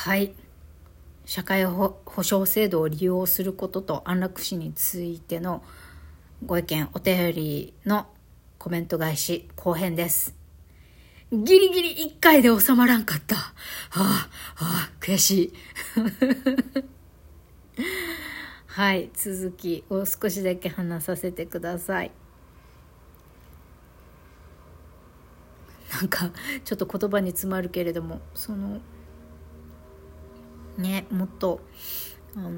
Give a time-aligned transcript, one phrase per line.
[0.00, 0.32] はい。
[1.24, 5.64] 社会保障制度を利用することと安楽死についての
[6.46, 8.06] ご意見お便りの
[8.58, 10.36] コメント返し後編です。
[11.32, 13.34] ギリギリ1回で収まらんかった。
[13.34, 13.50] は
[13.90, 15.52] あはあ悔しい。
[18.68, 22.12] はい続きを少しだけ話させてください。
[25.92, 26.30] なんか
[26.64, 28.80] ちょっと言葉に詰まるけれどもその
[30.78, 31.60] ねもっと
[32.34, 32.50] あの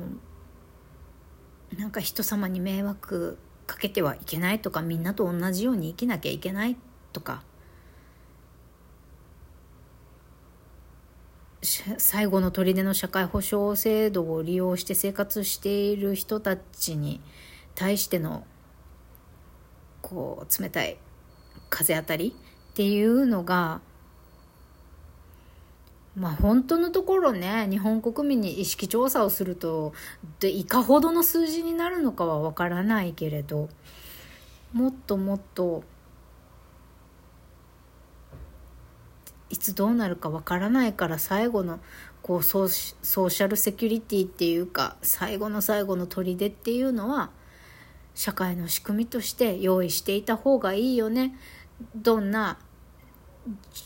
[1.76, 6.76] なんか人様に迷惑かけてはいけないとかみんなと同じように生きなきゃいけない
[7.12, 7.42] とか
[11.62, 17.20] 最後の砦の社会保障制度を利用して生活している人たちに
[17.74, 18.44] 対しての
[20.00, 20.96] こう冷たい
[21.68, 22.34] 風当たり
[22.70, 23.80] っていうのが
[26.20, 29.94] まあ本当のところね日本国民に意識調査をすると
[30.38, 33.70] でいかほどの数字になるのかはわからないけれど
[34.74, 35.82] もっともっと
[39.48, 41.80] いつどうなるかわからないから最後の
[42.20, 47.30] こうソーシャルセキュリティっていうか最後の最後の砦っていうのは
[48.14, 51.34] 社会の仕組みとして用意していた方がいいよね。
[51.96, 52.58] どんな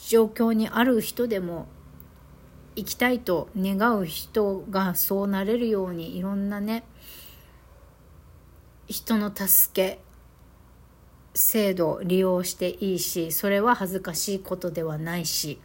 [0.08, 1.68] 状況にある人でも
[2.76, 6.84] 生きたいと願う人がそうなれるようにいろんなね
[8.86, 10.00] 人の助け
[11.34, 15.60] 制度を利用していいしそれは恥ずかしいことではないし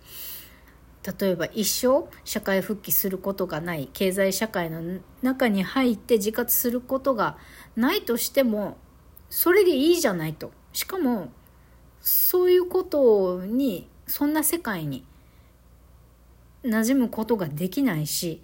[1.19, 7.37] 例えば一生社会復帰することがない経済社会の中に入って自活することが
[7.75, 8.77] ないとしても
[9.29, 10.51] それでいいじゃないと。
[10.73, 11.29] しかも
[12.01, 15.05] そういうことにそんな世界に
[16.63, 18.41] 馴染むことができないし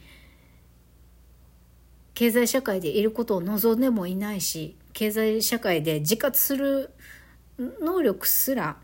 [2.13, 6.91] 経済社会でいることを望んでもいないし経済社会で自活する
[7.81, 8.77] 能力すら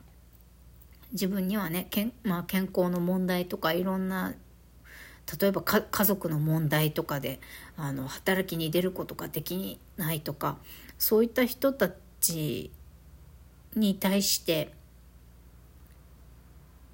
[1.13, 4.33] 自分にはねけん、まあ、健康の問題とかいろんな
[5.39, 7.39] 例えば家族の問題とかで
[7.77, 10.57] あの働きに出ることができないとか
[10.97, 11.89] そういった人た
[12.19, 12.71] ち
[13.75, 14.73] に対して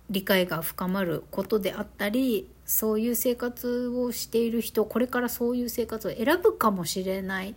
[0.10, 7.56] 理解が深まることであったりそういう生活をしている人これからそういう生活を選ぶかもしれない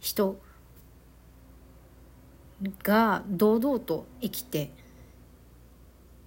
[0.00, 0.38] 人
[2.82, 4.70] が堂々と生きて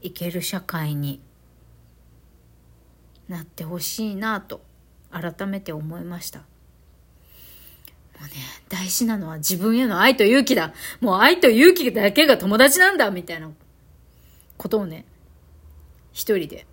[0.01, 1.21] いける社会に
[3.27, 4.61] なってほしいなと
[5.11, 6.39] 改めて思いました。
[6.39, 6.45] も
[8.21, 8.31] うね、
[8.69, 10.73] 大事なのは自分への愛と勇気だ。
[11.01, 13.49] もう愛と勇気だけが友達なんだみたいな
[14.57, 15.05] ことをね、
[16.17, 16.65] 一人で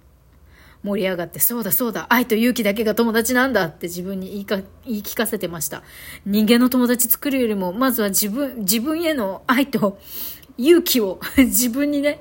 [0.82, 4.56] 盛り上がって、そうだそうだ、愛と勇気だけが友達なんだって自分に言いか
[4.86, 5.82] 言い聞かせてました。
[6.24, 9.98] 人間の友達作るよりも、まずは自分、自分への愛と
[10.56, 12.20] 勇気を 自分にね、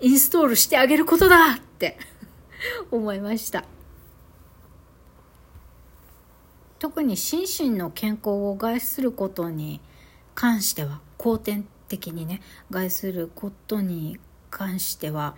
[0.00, 1.98] インストールしてあげることだって
[2.92, 3.64] 思いました。
[6.78, 9.80] 特に心身の健康を害することに
[10.34, 12.40] 関しては後天的にね
[12.70, 15.34] 害することに関しては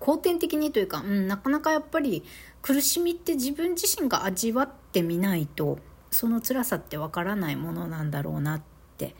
[0.00, 2.24] 後天的にというか、うん、なかなかやっぱり
[2.62, 5.78] 苦しみって自分自身が味わってみないと
[6.10, 8.62] その辛さってわからないものなんだろうなっ
[8.96, 9.14] て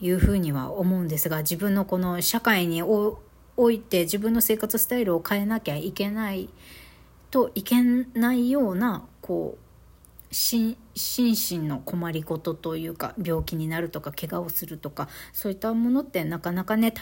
[0.00, 3.20] いうふうには思うんですが自分のこの社会にお
[3.70, 6.48] いて自分の生活スタイルを変えなきゃいけない
[7.30, 16.92] といけないようなこう心身の困りごとというか病気になるとか怪我をするとかそういったものってなかなかね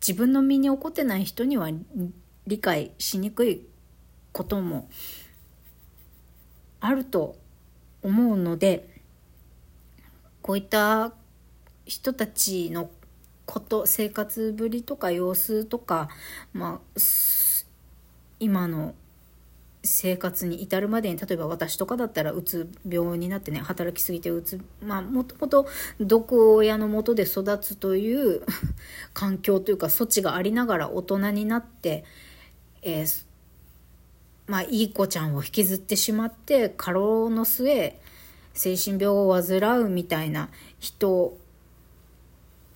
[0.00, 1.68] 自分の身に起こってない人には
[2.46, 3.66] 理解しにくい
[4.32, 4.88] ことも
[6.80, 7.36] あると
[8.02, 8.88] 思うので
[10.42, 11.12] こういった
[11.84, 12.90] 人たちの
[13.44, 16.08] こと生活ぶりとか様子とか、
[16.52, 17.00] まあ、
[18.38, 18.94] 今の
[19.82, 25.66] 生活に至るまでに例えば私とかだったらうつ病になってね働きすぎてうつまあもともと
[25.98, 28.42] 毒親のもとで育つという
[29.14, 32.04] 環境というか措置がありながら大人になって、
[32.82, 33.24] えー、
[34.46, 37.98] まあいい子ちゃんを引きずってしまって過労の末
[38.52, 41.38] 精神病を患うみたいな人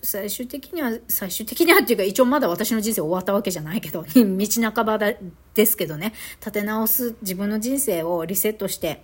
[0.05, 5.13] 最終的には、最終的にはっていうか、一応まだ私の人生終わったわけじゃないけど、 道半ばだ
[5.55, 9.03] ですけどね、立て直す、自分の人生をリセットして、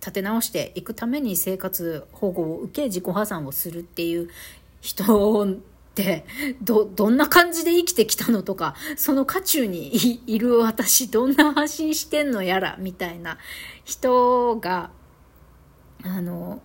[0.00, 4.30] 立て直していくために生活保護を受け、自己破産をするっていう
[4.80, 5.46] 人っ
[5.94, 6.24] て
[6.62, 13.38] ど どんな感じで生きてきたのとかその渦中にいる私どんな発信してんのやらみたいな
[13.84, 14.90] 人が
[16.02, 16.62] あの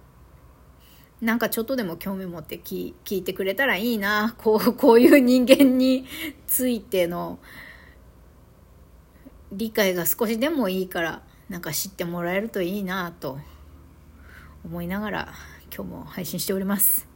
[1.25, 6.05] なんかちょっとでも興味持って聞いてくれたらいいなこうこういう人間に
[6.45, 7.39] ついての
[9.51, 13.39] 理解が少しでもいいからなんか知ってもらえるといいなと
[14.63, 15.33] 思いながら
[15.75, 17.07] 今日も配信しております。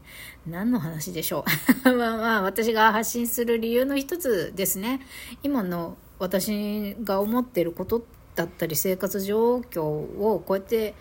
[0.48, 1.46] 何の話でしょ
[1.86, 5.02] う まあまあ私が発信する理由の一つですね。
[5.44, 8.04] 今の私が思ってること
[8.34, 10.96] だったり生活状況をこうやって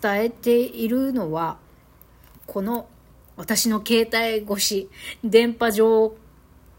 [0.00, 1.58] 伝えているのは
[2.46, 2.88] この
[3.36, 4.90] 私の携帯越し
[5.24, 6.16] 電波上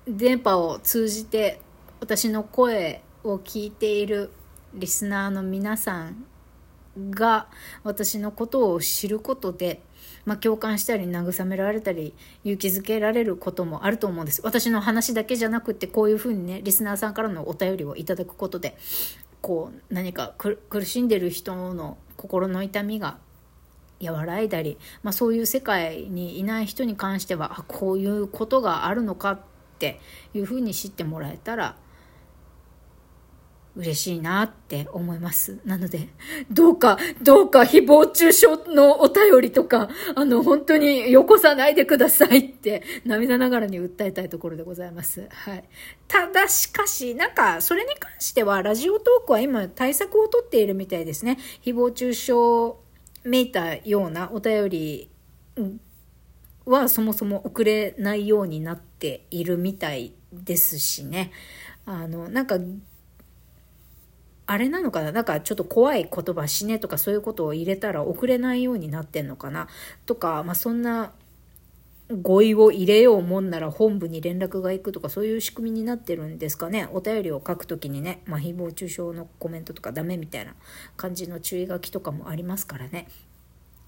[0.07, 1.59] 電波を通じて
[1.99, 4.31] 私の声を聞いている
[4.73, 6.25] リスナーの皆さん
[7.09, 7.47] が
[7.83, 9.81] 私のことを知ることで、
[10.25, 12.13] まあ、共感したり慰められたり
[12.43, 14.41] 勇気づけられることもあると思うんです。
[14.43, 18.77] 私の話だけじゃなくてこういうふうにねリスナーさんからのお便りをいただくことで
[19.41, 23.17] こう何か苦しんでる人の心の痛みが
[24.03, 29.39] 和らいだり、まあ、そういう世界にいない人に関してはあこういうことがあるのかっ
[29.79, 29.99] て
[30.33, 31.75] いうふうに知ってもらえたら
[33.75, 35.59] 嬉しいなって思います。
[35.65, 36.07] なので、
[36.49, 45.27] どうか、どうか誹謗中傷のお便りとか、あの、本当によこさないでくださいって涙ながらに訴えたいところでございます。
[45.29, 45.65] はい。
[46.07, 51.37] ただしかし、なんか、それに関しては、ラジオトークは今対策をとっているみたいですね。
[51.63, 52.84] 誹謗中傷
[53.25, 55.09] めいたようなお便り
[56.65, 61.31] はそもそも送れないようになっているみたいですしね。
[61.85, 62.57] あの、なんか、
[64.47, 65.11] あれなのかな？
[65.11, 69.67] なんかちょっと怖い言葉死ねとかそういうことを入れたら送れないようになってんのかな？
[70.05, 71.13] とか、まあ、そんな
[72.11, 76.87] 語彙を入れようもんなら本部に連絡が行くとかそういう仕組みになってるんですかね。
[76.93, 80.53] お便りを書くときにね、まあ、誹謗中傷のコメントとかダメみたいな
[80.97, 83.07] 感じの注意書きとかもありますからね。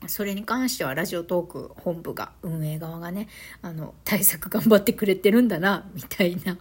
[0.08, 3.28] それに関してはラジオトーク本部が運営側がね
[3.64, 6.60] あの対策頑張ってくれてるんだなみたいな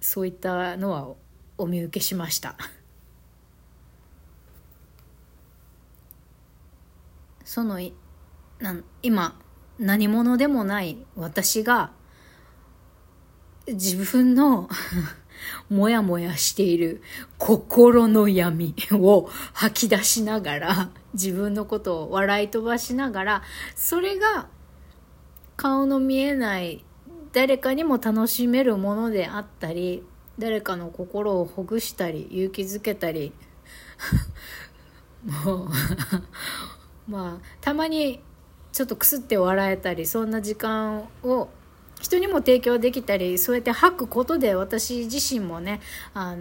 [0.00, 1.08] そういったのは
[1.58, 2.56] お見受けしました。
[7.44, 7.80] その
[8.60, 9.36] なん今
[9.80, 11.90] 何者でもない私が
[13.66, 14.68] 自分の
[15.70, 17.02] もやもやしている
[17.38, 23.42] 心の闇を吐き出しながら自分のことを笑い飛ばしながら
[23.74, 24.48] それが
[25.56, 26.84] 顔の見えない
[27.32, 30.04] 誰かにも楽しめるものであったり
[30.38, 33.32] 誰かの心をほぐしたり勇気づけたり
[35.24, 35.68] もう
[37.10, 38.20] まあたまに
[38.72, 41.48] ちょっとくすって笑えたりそんな時間を
[42.00, 45.80] 人にも提供できたりそうやって吐くことで私自身もね
[46.14, 46.36] あ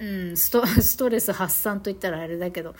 [0.00, 2.74] うん、スト ストレス発散といったらあれだけど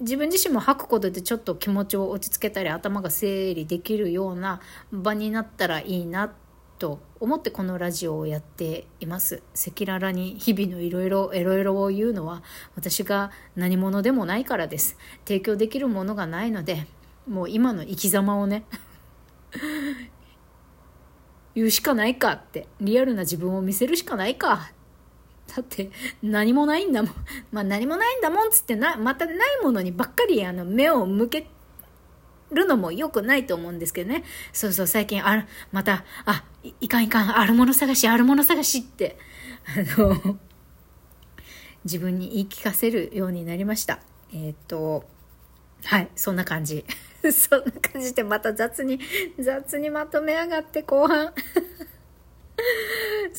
[0.00, 4.60] 自分自身も吐くことでちょっと気持ちを落ち着けたり頭が整理できるような
[4.92, 6.34] 場になったらいいな
[6.78, 9.42] と思ってこのラジオをやっています。
[9.54, 12.42] 赤裸々に日々のいろいろエロエロを言うのは
[12.74, 14.98] 私が何者でもないからです。
[15.26, 16.86] 提供できるものがないので
[17.26, 18.64] もう今の生き様をね
[21.54, 24.70] 言うしかないかってリアルな自分を見せるしかないか。
[25.54, 25.90] だって
[26.22, 27.12] 何もないんだもん。
[27.52, 31.48] まあ何もないんだもんつってなまたないものにばっかりあの目を向け
[32.50, 34.24] るのも良くないと思うんですけどね。
[34.52, 36.44] そうそう最近あまたあ
[36.80, 39.18] いかんいかんあるもの探しあるもの探しって
[39.96, 40.38] あの
[41.84, 44.00] 自分に言い聞かせるようになりました。
[44.32, 45.04] えっ、と
[45.84, 46.84] はいそんな感じ。
[47.32, 49.00] そんな感じでまた雑に、
[49.38, 51.32] 雑にまとめやがって後半。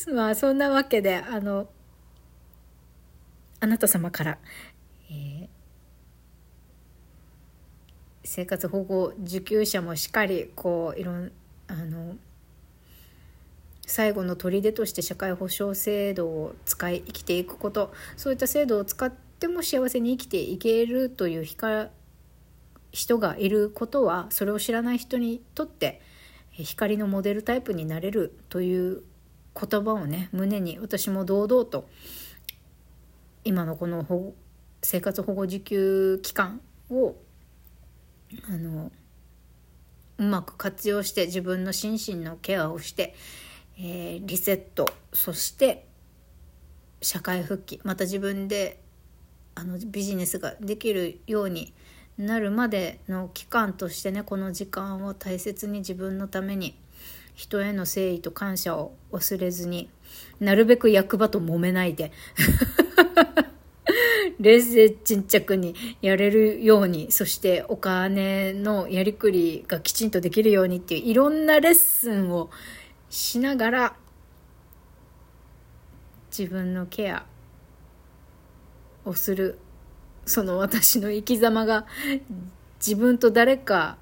[0.14, 1.68] まあそんなわけで、あの、
[3.60, 4.38] あなた様から、
[5.10, 5.48] えー、
[8.24, 11.32] 生活保護受給者もしっかり、こう、いろん、
[11.66, 12.16] あの、
[13.86, 21.88] 最後の砦として社会保障制度を使い生きていくことそういった制度を使っても幸せに生きていけるという光
[22.92, 26.00] 人がいることはそれを知らない人にとって
[26.50, 29.02] 光のモデルタイプになれるという
[29.54, 31.88] 言葉をね胸に私も堂々と
[33.44, 34.34] 今のこの保
[34.82, 37.16] 生活保護受給期間を
[38.48, 38.92] あの
[40.18, 43.14] うまく活用して自分の心身のケアをして、
[43.78, 45.86] えー、リセットそして
[47.00, 48.80] 社会復帰また自分で
[49.54, 51.72] あのビジネスができるように
[52.18, 56.74] なるまでの期間としてねこの時間を大切に自分のために
[57.38, 59.88] 人への誠意と感謝を忘れずに、
[60.40, 62.10] なるべく役場と揉めないで、
[64.40, 72.50] 冷静沈着にやれるように、そしてお金のやりくりがきちんとできるようにっていういろんなレッスンを
[73.08, 73.96] しながら、
[76.36, 77.24] 自分のケア
[79.04, 79.60] をする、
[80.28, 81.86] その私の生き様が
[82.78, 83.96] 自分と誰か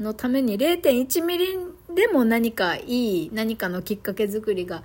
[0.00, 1.46] のために0.1ミリ
[1.94, 4.82] でも何かいい何かのきっかけ作りが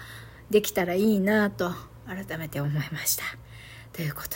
[0.50, 1.72] できたらいいなと
[2.06, 3.24] 改めて思いました。
[3.94, 4.36] ということで、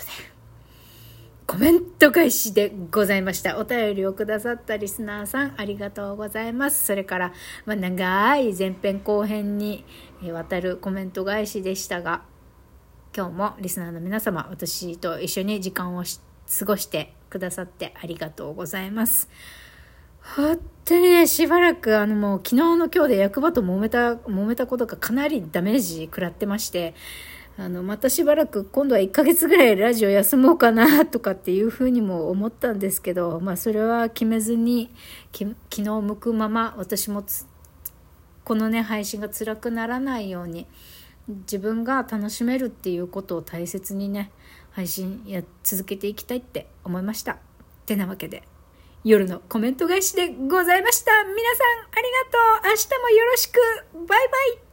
[1.45, 3.57] コメント返しでございました。
[3.59, 6.85] お便りをくださったリスナーさん、ありがとうございます。
[6.85, 7.33] それから、
[7.65, 9.85] まあ、長い前編後編に
[10.31, 12.23] わたるコメント返しでしたが、
[13.13, 19.29] 今日もリスナーの皆様、私と一緒に時間を過ごしてくださってありがとうございます。
[20.21, 26.95] 本当にね、しばらくあのもう昨日の今日で役場と揉めた、揉めたことがかなりダメージ食らってまして、
[27.57, 34.89] あの、またしばらく今度は1ヶ月ぐらいラジオ休もうかなとかっていうふうにも思ったんですけど、まあそれは決めずに、
[35.33, 37.25] 昨日向くまま私も
[38.45, 40.65] このね、配信が辛くならないように、
[41.39, 44.31] 自分が楽しめるっていうことを大切にね、
[44.71, 47.37] 配信や続けていきたいって思いました。
[47.85, 48.43] てなわけで。
[49.03, 51.11] 夜のコメント返しでございました。
[51.23, 52.69] 皆さんありがとう。
[52.69, 53.59] 明日もよろしく。
[54.07, 54.70] バイバイ。